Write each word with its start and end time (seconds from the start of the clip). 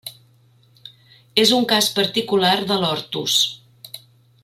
És 1.43 1.51
un 1.59 1.67
cas 1.73 1.91
particular 1.99 2.55
de 2.73 2.79
l'ortus. 2.85 3.37